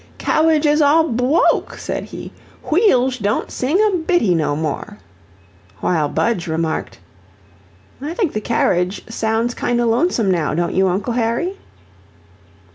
"Cawwidge 0.17 0.65
is 0.65 0.81
all 0.81 1.03
bwoke," 1.07 1.77
said 1.77 2.05
he; 2.05 2.31
"WHEELSH 2.63 3.19
DON'T 3.19 3.51
SING 3.51 3.77
A 3.79 3.97
BITTIE 3.97 4.33
NO 4.33 4.55
MORE," 4.55 4.97
while 5.79 6.09
Budge 6.09 6.47
remarked: 6.47 6.97
"I 8.01 8.15
think 8.15 8.33
the 8.33 8.41
carriage 8.41 9.03
sounds 9.09 9.53
kind 9.53 9.79
o' 9.79 9.85
lonesome 9.85 10.31
now, 10.31 10.55
don't 10.55 10.73
you, 10.73 10.87
Uncle 10.87 11.13
Harry?" 11.13 11.55